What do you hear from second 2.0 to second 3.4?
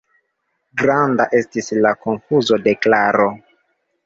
konfuzo de Klaro.